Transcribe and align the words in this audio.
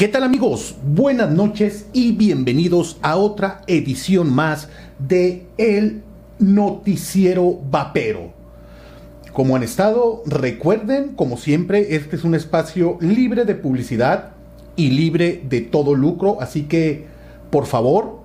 ¿Qué 0.00 0.08
tal 0.08 0.22
amigos? 0.22 0.76
Buenas 0.82 1.30
noches 1.30 1.84
y 1.92 2.12
bienvenidos 2.12 2.96
a 3.02 3.16
otra 3.16 3.60
edición 3.66 4.32
más 4.32 4.70
de 4.98 5.46
El 5.58 6.02
Noticiero 6.38 7.60
Vapero. 7.70 8.32
Como 9.34 9.56
han 9.56 9.62
estado, 9.62 10.22
recuerden, 10.24 11.10
como 11.16 11.36
siempre, 11.36 11.96
este 11.96 12.16
es 12.16 12.24
un 12.24 12.34
espacio 12.34 12.96
libre 13.02 13.44
de 13.44 13.54
publicidad 13.54 14.30
y 14.74 14.88
libre 14.88 15.42
de 15.46 15.60
todo 15.60 15.94
lucro, 15.94 16.40
así 16.40 16.62
que 16.62 17.04
por 17.50 17.66
favor, 17.66 18.22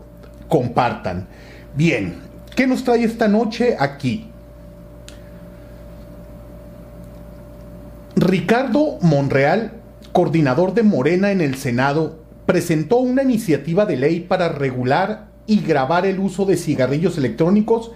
compartan. 0.47 1.27
Bien, 1.75 2.19
¿qué 2.55 2.67
nos 2.67 2.85
trae 2.85 3.03
esta 3.03 3.27
noche 3.27 3.75
aquí? 3.77 4.29
Ricardo 8.15 8.97
Monreal, 9.01 9.81
coordinador 10.15 10.73
de 10.73 10.83
Morena 10.83 11.33
en 11.33 11.41
el 11.41 11.55
Senado, 11.55 12.19
presentó 12.45 12.99
una 12.99 13.23
iniciativa 13.23 13.85
de 13.85 13.97
ley 13.97 14.21
para 14.21 14.47
regular 14.47 15.27
y 15.45 15.59
grabar 15.59 16.05
el 16.05 16.21
uso 16.21 16.45
de 16.45 16.55
cigarrillos 16.55 17.17
electrónicos 17.17 17.91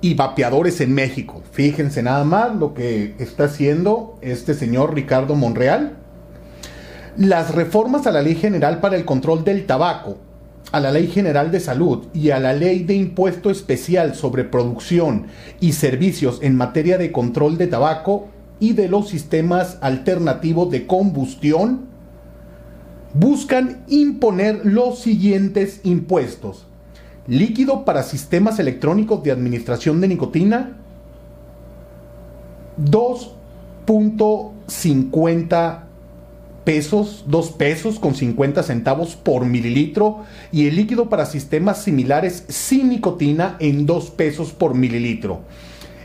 y 0.00 0.14
vapeadores 0.14 0.80
en 0.80 0.92
México. 0.92 1.40
Fíjense 1.52 2.02
nada 2.02 2.24
más 2.24 2.52
lo 2.56 2.74
que 2.74 3.14
está 3.20 3.44
haciendo 3.44 4.18
este 4.22 4.54
señor 4.54 4.92
Ricardo 4.92 5.36
Monreal. 5.36 5.98
Las 7.16 7.54
reformas 7.54 8.08
a 8.08 8.10
la 8.10 8.22
Ley 8.22 8.34
General 8.34 8.80
para 8.80 8.96
el 8.96 9.04
Control 9.04 9.44
del 9.44 9.64
Tabaco, 9.64 10.18
a 10.72 10.80
la 10.80 10.90
Ley 10.90 11.06
General 11.06 11.52
de 11.52 11.60
Salud 11.60 12.08
y 12.12 12.30
a 12.30 12.40
la 12.40 12.54
Ley 12.54 12.82
de 12.82 12.94
Impuesto 12.94 13.50
Especial 13.50 14.16
sobre 14.16 14.42
Producción 14.42 15.28
y 15.60 15.74
Servicios 15.74 16.40
en 16.42 16.56
materia 16.56 16.98
de 16.98 17.12
control 17.12 17.56
de 17.56 17.68
tabaco 17.68 18.26
y 18.62 18.72
de 18.74 18.88
los 18.88 19.08
sistemas 19.08 19.78
alternativos 19.80 20.70
de 20.70 20.86
combustión 20.86 21.86
buscan 23.12 23.82
imponer 23.88 24.64
los 24.64 25.00
siguientes 25.00 25.80
impuestos. 25.82 26.68
Líquido 27.26 27.84
para 27.84 28.04
sistemas 28.04 28.60
electrónicos 28.60 29.24
de 29.24 29.32
administración 29.32 30.00
de 30.00 30.06
nicotina, 30.06 30.76
2.50 32.80 35.80
pesos, 36.62 37.24
2 37.26 37.50
pesos 37.50 37.98
con 37.98 38.14
50 38.14 38.62
centavos 38.62 39.16
por 39.16 39.44
mililitro 39.44 40.20
y 40.52 40.68
el 40.68 40.76
líquido 40.76 41.08
para 41.08 41.26
sistemas 41.26 41.82
similares 41.82 42.44
sin 42.46 42.90
nicotina 42.90 43.56
en 43.58 43.86
2 43.86 44.10
pesos 44.10 44.52
por 44.52 44.76
mililitro. 44.76 45.40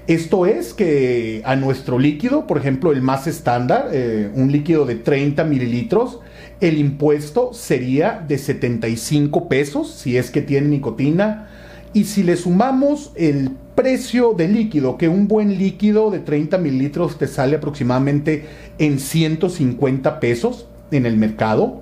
Esto 0.08 0.46
es 0.46 0.74
que 0.74 1.42
a 1.44 1.58
nuestro 1.58 2.00
líquido, 2.00 2.48
por 2.48 2.58
ejemplo, 2.58 2.94
el 2.94 3.02
más 3.02 3.28
estándar, 3.28 3.90
eh, 3.92 4.32
un 4.34 4.54
líquido 4.54 4.86
de 4.86 4.96
30 4.96 5.44
mililitros, 5.44 6.22
el 6.62 6.78
impuesto 6.78 7.54
sería 7.54 8.24
de 8.26 8.38
75 8.38 9.50
pesos 9.50 9.92
si 9.92 10.16
es 10.18 10.32
que 10.32 10.42
tiene 10.42 10.70
nicotina. 10.70 11.50
Y 11.92 12.06
si 12.06 12.24
le 12.24 12.38
sumamos 12.38 13.12
el 13.16 13.52
precio 13.76 14.34
del 14.34 14.54
líquido, 14.54 14.98
que 14.98 15.10
un 15.10 15.28
buen 15.28 15.58
líquido 15.58 16.10
de 16.10 16.20
30 16.20 16.58
mililitros 16.58 17.18
te 17.18 17.28
sale 17.28 17.58
aproximadamente 17.58 18.46
en 18.78 19.00
150 19.00 20.22
pesos 20.22 20.68
en 20.92 21.06
el 21.06 21.18
mercado, 21.18 21.82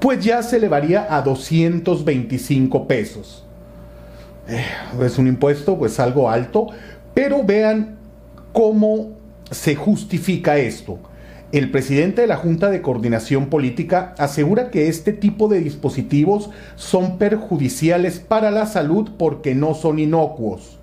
pues 0.00 0.22
ya 0.22 0.42
se 0.42 0.58
elevaría 0.58 1.06
a 1.08 1.22
225 1.22 2.86
pesos. 2.86 3.44
Eh, 4.48 4.64
es 5.02 5.18
un 5.18 5.26
impuesto 5.26 5.78
pues 5.78 5.98
algo 6.00 6.30
alto, 6.30 6.68
pero 7.14 7.42
vean 7.44 7.96
cómo 8.52 9.12
se 9.50 9.74
justifica 9.74 10.58
esto. 10.58 10.98
El 11.52 11.70
presidente 11.70 12.22
de 12.22 12.26
la 12.26 12.36
Junta 12.36 12.68
de 12.68 12.82
Coordinación 12.82 13.46
Política 13.46 14.14
asegura 14.18 14.70
que 14.70 14.88
este 14.88 15.12
tipo 15.12 15.46
de 15.46 15.60
dispositivos 15.60 16.50
son 16.74 17.16
perjudiciales 17.16 18.18
para 18.18 18.50
la 18.50 18.66
salud 18.66 19.10
porque 19.16 19.54
no 19.54 19.74
son 19.74 20.00
inocuos. 20.00 20.80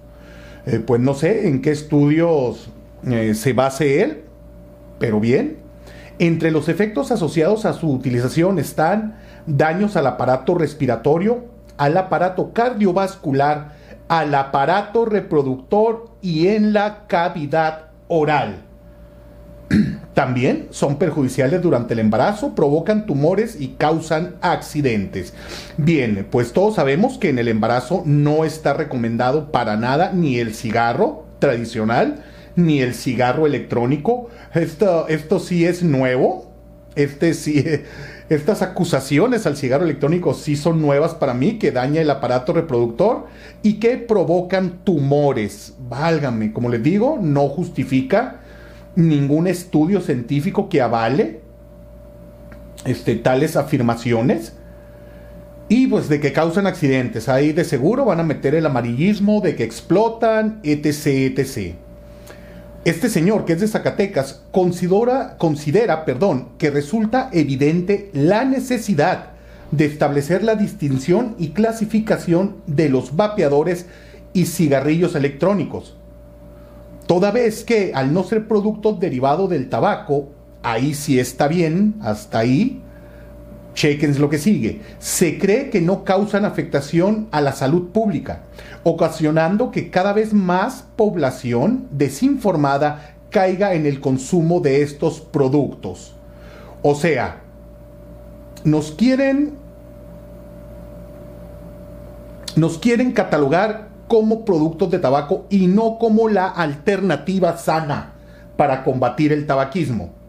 Eh, 0.66 0.80
pues 0.80 1.02
no 1.02 1.14
sé 1.14 1.50
en 1.50 1.62
qué 1.62 1.72
estudios 1.72 2.70
eh, 3.06 3.34
se 3.36 3.52
base 3.52 4.02
él, 4.02 4.22
pero 4.98 5.20
bien. 5.20 5.58
Entre 6.20 6.52
los 6.52 6.70
efectos 6.70 7.12
asociados 7.12 7.66
a 7.66 7.74
su 7.74 7.92
utilización 7.92 8.58
están 8.58 9.18
daños 9.48 9.98
al 9.98 10.08
aparato 10.08 10.56
respiratorio, 10.56 11.46
al 11.78 11.98
aparato 11.98 12.54
cardiovascular, 12.54 13.74
al 14.08 14.36
aparato 14.36 15.06
reproductor 15.06 16.10
y 16.22 16.48
en 16.48 16.74
la 16.74 17.08
cavidad 17.08 17.92
oral. 18.08 18.64
También 20.14 20.68
son 20.72 20.98
perjudiciales 20.98 21.62
durante 21.62 21.94
el 21.94 22.00
embarazo, 22.00 22.54
provocan 22.54 23.06
tumores 23.06 23.60
y 23.60 23.70
causan 23.70 24.36
accidentes. 24.42 25.34
Bien, 25.78 26.28
pues 26.30 26.52
todos 26.52 26.76
sabemos 26.76 27.18
que 27.18 27.30
en 27.30 27.40
el 27.40 27.48
embarazo 27.48 28.04
no 28.06 28.44
está 28.44 28.74
recomendado 28.74 29.52
para 29.52 29.78
nada 29.78 30.12
ni 30.14 30.40
el 30.40 30.54
cigarro 30.54 31.26
tradicional 31.40 32.24
ni 32.56 32.82
el 32.82 32.94
cigarro 32.94 33.48
electrónico. 33.48 34.30
Esto, 34.54 35.08
esto 35.08 35.40
sí 35.40 35.66
es 35.66 35.84
nuevo. 35.84 36.52
Este 36.96 37.34
sí, 37.34 37.64
estas 38.36 38.62
acusaciones 38.62 39.46
al 39.46 39.58
cigarro 39.58 39.84
electrónico 39.84 40.34
sí 40.34 40.56
son 40.56 40.82
nuevas 40.82 41.16
para 41.16 41.34
mí, 41.34 41.60
que 41.60 41.72
daña 41.72 42.00
el 42.00 42.10
aparato 42.10 42.54
reproductor 42.54 43.26
y 43.62 43.74
que 43.74 43.98
provocan 43.98 44.86
tumores. 44.86 45.76
Válgame, 45.90 46.54
como 46.54 46.70
les 46.70 46.82
digo, 46.82 47.20
no 47.22 47.50
justifica 47.50 48.40
ningún 48.96 49.48
estudio 49.48 50.00
científico 50.00 50.70
que 50.70 50.82
avale 50.82 51.42
este, 52.86 53.16
tales 53.16 53.58
afirmaciones. 53.58 54.54
Y 55.68 55.88
pues 55.88 56.10
de 56.10 56.20
que 56.20 56.34
causan 56.34 56.68
accidentes. 56.68 57.28
Ahí 57.28 57.54
de 57.54 57.64
seguro 57.64 58.06
van 58.06 58.22
a 58.22 58.24
meter 58.24 58.56
el 58.56 58.66
amarillismo 58.66 59.42
de 59.42 59.56
que 59.56 59.64
explotan, 59.64 60.60
etc, 60.64 61.38
etc. 61.38 61.76
Este 62.84 63.10
señor, 63.10 63.46
que 63.46 63.54
es 63.54 63.60
de 63.60 63.68
Zacatecas, 63.68 64.42
considera, 64.52 65.38
considera 65.38 66.04
perdón, 66.04 66.50
que 66.58 66.72
resulta 66.72 67.30
evidente 67.32 68.10
la 68.14 68.44
necesidad 68.44 69.28
de 69.70 69.86
establecer 69.86 70.44
la 70.44 70.56
distinción 70.56 71.36
y 71.38 71.50
clasificación 71.50 72.58
de 72.66 72.90
los 72.90 73.16
vapeadores 73.16 73.86
y 74.34 74.46
cigarrillos 74.46 75.14
electrónicos. 75.14 75.96
Toda 77.06 77.30
vez 77.30 77.64
que, 77.64 77.92
al 77.94 78.14
no 78.14 78.24
ser 78.24 78.48
productos 78.48 79.00
derivados 79.00 79.50
del 79.52 79.70
tabaco, 79.70 80.30
ahí 80.64 80.96
sí 80.96 81.20
está 81.20 81.48
bien, 81.48 81.96
hasta 82.02 82.40
ahí, 82.40 82.82
chequen 83.74 84.20
lo 84.20 84.30
que 84.30 84.38
sigue, 84.38 84.82
se 85.00 85.38
cree 85.38 85.70
que 85.70 85.82
no 85.82 86.04
causan 86.04 86.46
afectación 86.46 87.28
a 87.32 87.42
la 87.42 87.54
salud 87.54 87.90
pública 87.90 88.44
ocasionando 88.84 89.72
que 89.72 89.90
cada 89.90 90.14
vez 90.14 90.34
más 90.34 90.86
población 90.96 91.88
desinformada 91.92 93.16
caiga 93.30 93.74
en 93.74 93.86
el 93.86 94.02
consumo 94.02 94.60
de 94.60 94.82
estos 94.82 95.22
productos. 95.22 96.16
O 96.82 96.96
sea, 96.96 97.42
nos 98.64 98.92
quieren 98.92 99.60
nos 102.56 102.78
quieren 102.80 103.14
catalogar 103.14 103.88
como 104.08 104.44
productos 104.44 104.92
de 104.92 105.00
tabaco 105.00 105.46
y 105.50 105.68
no 105.68 105.98
como 105.98 106.28
la 106.28 106.48
alternativa 106.48 107.58
sana 107.58 108.14
para 108.58 108.84
combatir 108.84 109.32
el 109.32 109.48
tabaquismo. 109.48 110.21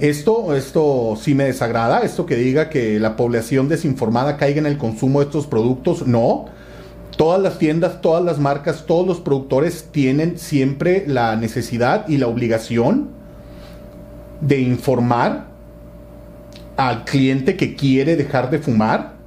Esto, 0.00 0.56
esto 0.56 1.14
sí 1.20 1.34
me 1.34 1.44
desagrada, 1.44 2.00
esto 2.00 2.24
que 2.24 2.34
diga 2.36 2.70
que 2.70 2.98
la 2.98 3.16
población 3.16 3.68
desinformada 3.68 4.38
caiga 4.38 4.58
en 4.58 4.64
el 4.64 4.78
consumo 4.78 5.20
de 5.20 5.26
estos 5.26 5.46
productos, 5.46 6.06
no. 6.06 6.46
Todas 7.18 7.42
las 7.42 7.58
tiendas, 7.58 8.00
todas 8.00 8.24
las 8.24 8.38
marcas, 8.38 8.86
todos 8.86 9.06
los 9.06 9.20
productores 9.20 9.88
tienen 9.92 10.38
siempre 10.38 11.04
la 11.06 11.36
necesidad 11.36 12.08
y 12.08 12.16
la 12.16 12.28
obligación 12.28 13.10
de 14.40 14.60
informar 14.60 15.48
al 16.78 17.04
cliente 17.04 17.58
que 17.58 17.76
quiere 17.76 18.16
dejar 18.16 18.48
de 18.48 18.58
fumar. 18.58 19.19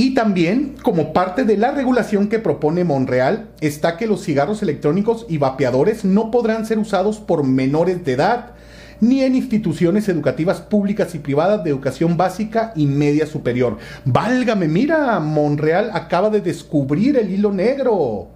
Y 0.00 0.14
también, 0.14 0.76
como 0.80 1.12
parte 1.12 1.42
de 1.42 1.56
la 1.56 1.72
regulación 1.72 2.28
que 2.28 2.38
propone 2.38 2.84
Monreal, 2.84 3.48
está 3.60 3.96
que 3.96 4.06
los 4.06 4.22
cigarros 4.22 4.62
electrónicos 4.62 5.26
y 5.28 5.38
vapeadores 5.38 6.04
no 6.04 6.30
podrán 6.30 6.66
ser 6.66 6.78
usados 6.78 7.18
por 7.18 7.42
menores 7.42 8.04
de 8.04 8.12
edad 8.12 8.52
ni 9.00 9.24
en 9.24 9.34
instituciones 9.34 10.08
educativas 10.08 10.60
públicas 10.60 11.16
y 11.16 11.18
privadas 11.18 11.64
de 11.64 11.70
educación 11.70 12.16
básica 12.16 12.72
y 12.76 12.86
media 12.86 13.26
superior. 13.26 13.78
Válgame, 14.04 14.68
mira, 14.68 15.18
Monreal 15.18 15.90
acaba 15.92 16.30
de 16.30 16.42
descubrir 16.42 17.16
el 17.16 17.32
hilo 17.32 17.50
negro. 17.50 18.28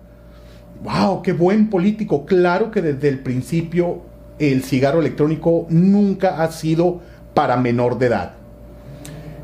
¡Wow! 0.83 1.23
¡Qué 1.23 1.33
buen 1.33 1.71
político! 1.71 2.27
Claro 2.27 2.73
que 2.73 2.83
desde 2.83 3.09
el 3.09 3.21
principio 3.21 4.03
el 4.41 4.65
cigarro 4.65 4.99
electrónico 4.99 5.69
nunca 5.71 6.43
ha 6.43 6.51
sido 6.51 7.03
para 7.35 7.57
menor 7.57 7.99
de 7.99 8.07
edad. 8.07 8.42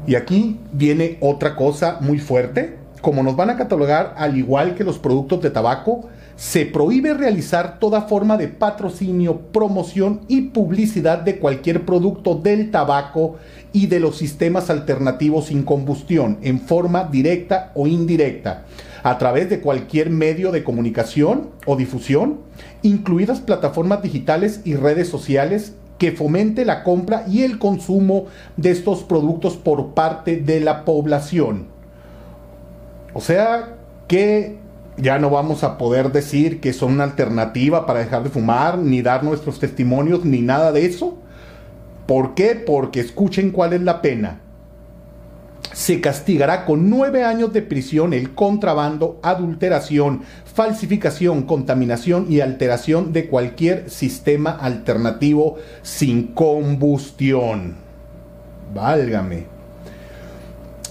Y 0.08 0.14
aquí 0.14 0.58
viene 0.72 1.18
otra 1.20 1.54
cosa 1.54 1.98
muy 2.00 2.18
fuerte. 2.18 2.78
Como 3.02 3.22
nos 3.22 3.36
van 3.36 3.50
a 3.50 3.58
catalogar 3.58 4.14
al 4.16 4.38
igual 4.38 4.74
que 4.74 4.82
los 4.82 4.98
productos 4.98 5.42
de 5.42 5.50
tabaco, 5.50 6.08
Se 6.34 6.66
prohíbe 6.66 7.14
realizar 7.14 7.80
toda 7.80 8.02
forma 8.02 8.36
de 8.36 8.46
patrocinio, 8.46 9.40
promoción 9.50 10.20
y 10.28 10.42
publicidad 10.42 11.18
de 11.18 11.40
cualquier 11.40 11.84
producto 11.84 12.36
del 12.36 12.70
tabaco 12.70 13.38
y 13.72 13.88
de 13.88 13.98
los 13.98 14.18
sistemas 14.18 14.70
alternativos 14.70 15.46
sin 15.46 15.64
combustión 15.64 16.38
en 16.42 16.60
forma 16.60 17.08
directa 17.10 17.72
o 17.74 17.88
indirecta 17.88 18.66
a 19.02 19.18
través 19.18 19.50
de 19.50 19.60
cualquier 19.60 20.10
medio 20.10 20.52
de 20.52 20.62
comunicación 20.62 21.50
o 21.66 21.74
difusión, 21.74 22.38
incluidas 22.82 23.40
plataformas 23.40 24.00
digitales 24.00 24.60
y 24.64 24.76
redes 24.76 25.08
sociales 25.08 25.72
que 25.98 26.12
fomente 26.12 26.64
la 26.64 26.84
compra 26.84 27.24
y 27.28 27.42
el 27.42 27.58
consumo 27.58 28.26
de 28.56 28.70
estos 28.70 29.02
productos 29.02 29.56
por 29.56 29.94
parte 29.94 30.36
de 30.36 30.60
la 30.60 30.84
población. 30.84 31.66
O 33.12 33.20
sea 33.20 33.76
que 34.06 34.58
ya 34.96 35.18
no 35.18 35.30
vamos 35.30 35.64
a 35.64 35.76
poder 35.78 36.12
decir 36.12 36.60
que 36.60 36.72
son 36.72 36.92
una 36.92 37.04
alternativa 37.04 37.86
para 37.86 38.00
dejar 38.00 38.22
de 38.22 38.30
fumar, 38.30 38.78
ni 38.78 39.02
dar 39.02 39.22
nuestros 39.24 39.58
testimonios, 39.58 40.24
ni 40.24 40.40
nada 40.40 40.72
de 40.72 40.86
eso. 40.86 41.16
¿Por 42.06 42.34
qué? 42.34 42.54
Porque 42.54 43.00
escuchen 43.00 43.50
cuál 43.50 43.74
es 43.74 43.82
la 43.82 44.00
pena 44.00 44.40
se 45.78 46.00
castigará 46.00 46.64
con 46.64 46.90
nueve 46.90 47.22
años 47.22 47.52
de 47.52 47.62
prisión 47.62 48.12
el 48.12 48.34
contrabando, 48.34 49.20
adulteración, 49.22 50.22
falsificación, 50.44 51.42
contaminación 51.42 52.26
y 52.28 52.40
alteración 52.40 53.12
de 53.12 53.28
cualquier 53.28 53.88
sistema 53.88 54.50
alternativo 54.50 55.54
sin 55.82 56.34
combustión. 56.34 57.76
Válgame. 58.74 59.46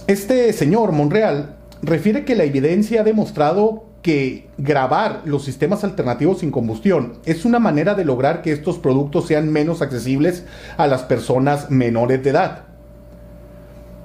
Este 0.06 0.54
señor 0.54 0.92
Monreal 0.92 1.56
refiere 1.82 2.24
que 2.24 2.34
la 2.34 2.44
evidencia 2.44 3.02
ha 3.02 3.04
demostrado 3.04 3.84
que 4.00 4.46
grabar 4.56 5.20
los 5.26 5.44
sistemas 5.44 5.84
alternativos 5.84 6.38
sin 6.38 6.50
combustión 6.50 7.18
es 7.26 7.44
una 7.44 7.58
manera 7.58 7.94
de 7.94 8.06
lograr 8.06 8.40
que 8.40 8.52
estos 8.52 8.78
productos 8.78 9.26
sean 9.26 9.52
menos 9.52 9.82
accesibles 9.82 10.44
a 10.78 10.86
las 10.86 11.02
personas 11.02 11.70
menores 11.70 12.24
de 12.24 12.30
edad 12.30 12.67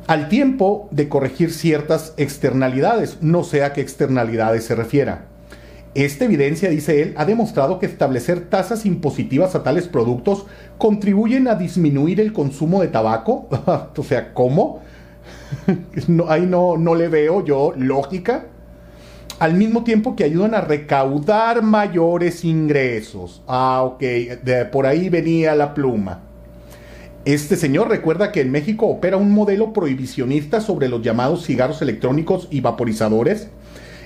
al 0.07 0.27
tiempo 0.27 0.89
de 0.91 1.07
corregir 1.07 1.53
ciertas 1.53 2.13
externalidades, 2.17 3.19
no 3.21 3.43
sé 3.43 3.63
a 3.63 3.73
qué 3.73 3.81
externalidades 3.81 4.65
se 4.65 4.75
refiera. 4.75 5.25
Esta 5.95 6.25
evidencia, 6.25 6.69
dice 6.69 7.01
él, 7.01 7.13
ha 7.17 7.25
demostrado 7.25 7.79
que 7.79 7.85
establecer 7.85 8.49
tasas 8.49 8.85
impositivas 8.85 9.53
a 9.53 9.63
tales 9.63 9.87
productos 9.87 10.45
contribuyen 10.77 11.47
a 11.47 11.55
disminuir 11.55 12.19
el 12.19 12.33
consumo 12.33 12.81
de 12.81 12.87
tabaco. 12.87 13.47
o 13.95 14.03
sea, 14.03 14.33
¿cómo? 14.33 14.81
ahí 16.27 16.45
no, 16.47 16.77
no 16.77 16.95
le 16.95 17.07
veo 17.07 17.45
yo 17.45 17.73
lógica. 17.77 18.47
Al 19.39 19.53
mismo 19.53 19.83
tiempo 19.83 20.15
que 20.15 20.23
ayudan 20.23 20.55
a 20.55 20.61
recaudar 20.61 21.61
mayores 21.61 22.43
ingresos. 22.43 23.43
Ah, 23.47 23.83
ok, 23.83 24.03
por 24.71 24.85
ahí 24.85 25.09
venía 25.09 25.53
la 25.55 25.73
pluma. 25.73 26.32
Este 27.25 27.55
señor 27.55 27.87
recuerda 27.87 28.33
que 28.33 28.41
en 28.41 28.51
México 28.51 28.85
opera 28.87 29.15
un 29.15 29.31
modelo 29.31 29.71
prohibicionista 29.71 30.59
sobre 30.59 30.89
los 30.89 31.01
llamados 31.01 31.45
cigarros 31.45 31.81
electrónicos 31.81 32.49
y 32.51 32.59
vaporizadores, 32.59 33.47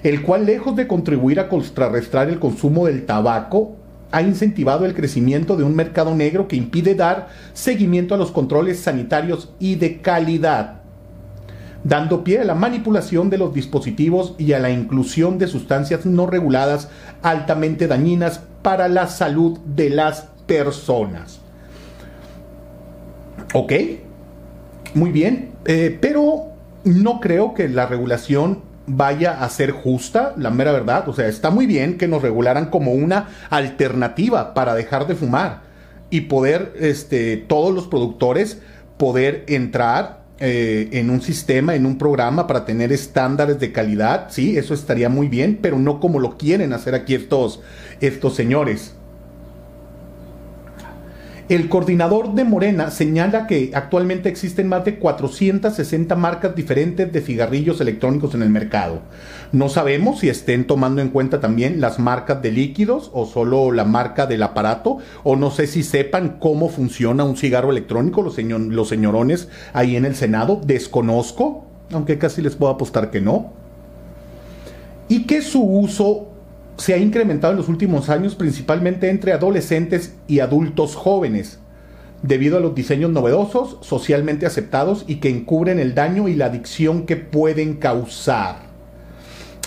el 0.04 0.22
cual 0.22 0.46
lejos 0.46 0.76
de 0.76 0.86
contribuir 0.86 1.40
a 1.40 1.50
contrarrestar 1.50 2.30
el 2.30 2.38
consumo 2.38 2.86
del 2.86 3.08
tabaco, 3.08 3.76
ha 4.12 4.22
incentivado 4.22 4.86
el 4.86 4.94
crecimiento 4.94 5.58
de 5.58 5.64
un 5.64 5.76
mercado 5.76 6.14
negro 6.14 6.48
que 6.48 6.58
impide 6.58 6.94
dar 6.94 7.30
seguimiento 7.54 8.14
a 8.14 8.20
los 8.20 8.30
controles 8.30 8.82
sanitarios 8.82 9.52
y 9.58 9.78
de 9.78 10.00
calidad, 10.00 10.82
dando 11.84 12.24
pie 12.24 12.42
a 12.42 12.46
la 12.46 12.54
manipulación 12.54 13.32
de 13.32 13.40
los 13.40 13.52
dispositivos 13.52 14.36
y 14.38 14.54
a 14.54 14.60
la 14.60 14.70
inclusión 14.70 15.40
de 15.40 15.48
sustancias 15.48 16.06
no 16.06 16.28
reguladas 16.28 16.90
altamente 17.24 17.88
dañinas 17.88 18.42
para 18.62 18.88
la 18.88 19.08
salud 19.08 19.58
de 19.66 19.90
las 19.90 20.28
personas. 20.46 21.47
Ok, 23.54 23.74
muy 24.94 25.12
bien, 25.12 25.52
eh, 25.66 25.98
pero 26.02 26.48
no 26.84 27.20
creo 27.20 27.54
que 27.54 27.70
la 27.70 27.86
regulación 27.86 28.62
vaya 28.88 29.44
a 29.44 29.50
ser 29.50 29.72
justa, 29.72 30.34
la 30.38 30.50
mera 30.50 30.72
verdad. 30.72 31.08
O 31.08 31.14
sea, 31.14 31.28
está 31.28 31.50
muy 31.50 31.66
bien 31.66 31.98
que 31.98 32.08
nos 32.08 32.22
regularan 32.22 32.70
como 32.70 32.94
una 32.94 33.30
alternativa 33.50 34.54
para 34.54 34.76
dejar 34.76 35.08
de 35.08 35.16
fumar 35.16 35.62
y 36.10 36.22
poder, 36.22 36.74
este, 36.80 37.38
todos 37.38 37.74
los 37.74 37.88
productores 37.88 38.62
poder 38.98 39.44
entrar 39.48 40.26
eh, 40.40 40.90
en 40.92 41.10
un 41.10 41.22
sistema, 41.22 41.76
en 41.76 41.86
un 41.86 41.98
programa 41.98 42.48
para 42.48 42.66
tener 42.66 42.92
estándares 42.92 43.60
de 43.60 43.72
calidad, 43.72 44.28
sí, 44.30 44.58
eso 44.58 44.74
estaría 44.74 45.10
muy 45.10 45.28
bien, 45.28 45.60
pero 45.62 45.80
no 45.80 46.00
como 46.00 46.20
lo 46.20 46.38
quieren 46.38 46.74
hacer 46.74 46.96
aquí 46.96 47.16
estos, 47.16 47.62
estos 48.02 48.36
señores. 48.36 48.97
El 51.50 51.70
coordinador 51.70 52.34
de 52.34 52.44
Morena 52.44 52.92
señala 52.92 53.48
que 53.48 53.72
actualmente 53.74 54.28
existen 54.28 54.68
más 54.68 54.84
de 54.84 55.00
460 55.00 56.14
marcas 56.18 56.54
diferentes 56.58 57.10
de 57.14 57.22
cigarrillos 57.22 57.80
electrónicos 57.80 58.36
en 58.36 58.42
el 58.42 58.50
mercado. 58.50 59.00
No 59.54 59.70
sabemos 59.70 60.20
si 60.20 60.28
estén 60.28 60.68
tomando 60.68 61.02
en 61.02 61.08
cuenta 61.08 61.40
también 61.40 61.80
las 61.80 62.00
marcas 62.00 62.42
de 62.42 62.52
líquidos 62.52 63.12
o 63.14 63.26
solo 63.26 63.72
la 63.72 63.86
marca 63.86 64.26
del 64.26 64.44
aparato, 64.44 64.98
o 65.24 65.38
no 65.38 65.50
sé 65.50 65.68
si 65.68 65.84
sepan 65.84 66.36
cómo 66.42 66.68
funciona 66.68 67.24
un 67.24 67.38
cigarro 67.38 67.72
electrónico, 67.72 68.22
los, 68.22 68.38
los 68.38 68.90
señorones 68.90 69.48
ahí 69.72 69.96
en 69.96 70.04
el 70.04 70.16
Senado, 70.16 70.60
desconozco, 70.66 71.66
aunque 71.94 72.18
casi 72.18 72.42
les 72.42 72.58
puedo 72.58 72.74
apostar 72.74 73.10
que 73.10 73.22
no. 73.22 73.54
Y 75.08 75.24
que 75.24 75.42
su 75.42 75.64
uso 75.64 76.27
se 76.78 76.94
ha 76.94 76.98
incrementado 76.98 77.54
en 77.54 77.58
los 77.58 77.70
últimos 77.70 78.10
años 78.10 78.36
principalmente 78.36 79.10
entre 79.10 79.34
adolescentes 79.34 80.16
y 80.28 80.40
adultos 80.40 80.96
jóvenes, 80.96 81.60
debido 82.22 82.58
a 82.58 82.60
los 82.60 82.76
diseños 82.76 83.12
novedosos, 83.12 83.78
socialmente 83.82 84.46
aceptados 84.46 85.04
y 85.08 85.16
que 85.16 85.30
encubren 85.30 85.80
el 85.80 85.96
daño 85.96 86.28
y 86.28 86.36
la 86.36 86.46
adicción 86.46 87.06
que 87.06 87.16
pueden 87.16 87.76
causar. 87.76 88.68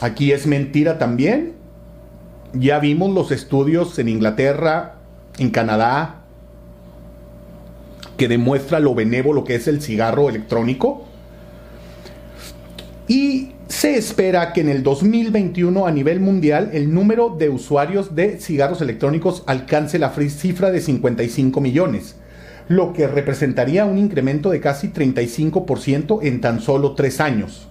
Aquí 0.00 0.32
es 0.32 0.46
mentira 0.46 0.98
también. 0.98 1.54
Ya 2.52 2.78
vimos 2.78 3.12
los 3.12 3.30
estudios 3.30 3.98
en 3.98 4.08
Inglaterra, 4.08 4.96
en 5.38 5.50
Canadá, 5.50 6.22
que 8.16 8.28
demuestra 8.28 8.80
lo 8.80 8.94
benévolo 8.94 9.44
que 9.44 9.54
es 9.54 9.68
el 9.68 9.82
cigarro 9.82 10.28
electrónico. 10.28 11.06
Se 13.80 13.96
espera 13.96 14.52
que 14.52 14.60
en 14.60 14.68
el 14.68 14.82
2021 14.82 15.86
a 15.86 15.90
nivel 15.90 16.20
mundial 16.20 16.68
el 16.74 16.92
número 16.92 17.30
de 17.30 17.48
usuarios 17.48 18.14
de 18.14 18.38
cigarros 18.38 18.82
electrónicos 18.82 19.42
alcance 19.46 19.98
la 19.98 20.12
cifra 20.12 20.70
de 20.70 20.82
55 20.82 21.62
millones, 21.62 22.16
lo 22.68 22.92
que 22.92 23.06
representaría 23.06 23.86
un 23.86 23.96
incremento 23.96 24.50
de 24.50 24.60
casi 24.60 24.88
35% 24.88 26.18
en 26.22 26.42
tan 26.42 26.60
solo 26.60 26.94
tres 26.94 27.22
años. 27.22 27.68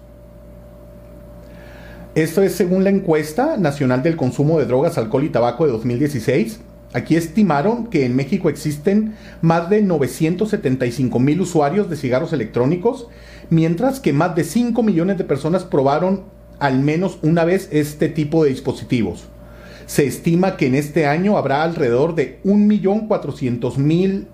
Esto 2.16 2.42
es 2.42 2.54
según 2.56 2.84
la 2.84 2.90
encuesta 2.90 3.58
nacional 3.58 4.02
del 4.02 4.16
consumo 4.16 4.58
de 4.58 4.66
drogas, 4.66 4.98
alcohol 4.98 5.26
y 5.26 5.30
tabaco 5.30 5.68
de 5.68 5.74
2016. 5.74 6.60
Aquí 6.94 7.18
estimaron 7.18 7.86
que 7.86 8.08
en 8.08 8.16
México 8.16 8.50
existen 8.50 9.14
más 9.44 9.70
de 9.70 9.84
975 9.84 11.20
mil 11.20 11.40
usuarios 11.42 11.88
de 11.88 11.98
cigarros 11.98 12.34
electrónicos 12.34 13.10
mientras 13.50 14.00
que 14.00 14.14
más 14.14 14.36
de 14.36 14.44
5 14.44 14.84
millones 14.84 15.18
de 15.18 15.24
personas 15.24 15.64
probaron 15.64 16.24
al 16.60 16.80
menos 16.80 17.20
una 17.22 17.46
vez 17.46 17.70
este 17.72 18.10
tipo 18.10 18.44
de 18.44 18.50
dispositivos. 18.50 19.26
Se 19.86 20.06
estima 20.06 20.58
que 20.58 20.68
en 20.68 20.76
este 20.76 21.08
año 21.08 21.38
habrá 21.38 21.64
alrededor 21.64 22.14
de 22.14 22.40
1.400.000 22.44 24.28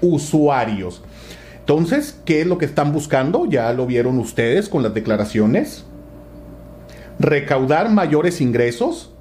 usuarios. 0.00 1.02
Entonces, 1.58 2.18
¿qué 2.24 2.40
es 2.42 2.46
lo 2.46 2.58
que 2.58 2.64
están 2.64 2.92
buscando? 2.92 3.46
Ya 3.46 3.72
lo 3.72 3.86
vieron 3.86 4.18
ustedes 4.18 4.68
con 4.68 4.82
las 4.82 4.94
declaraciones. 4.94 5.84
Recaudar 7.18 7.90
mayores 7.90 8.40
ingresos. 8.40 9.12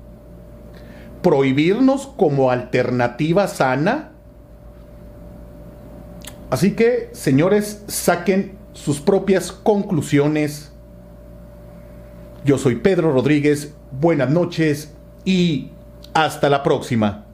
Prohibirnos 1.21 2.07
como 2.07 2.51
alternativa 2.51 3.47
sana. 3.47 4.12
Así 6.50 6.71
que, 6.71 7.09
señores, 7.13 7.83
saquen 7.88 8.62
sus 8.74 9.00
propias 9.00 9.51
conclusiones. 9.51 10.72
Yo 12.44 12.58
soy 12.58 12.75
Pedro 12.75 13.13
Rodríguez, 13.13 13.74
buenas 13.92 14.30
noches 14.30 14.94
y 15.25 15.72
hasta 16.13 16.50
la 16.50 16.63
próxima. 16.63 17.25